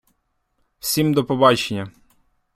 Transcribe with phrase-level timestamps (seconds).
[0.79, 1.91] Всім до побачення!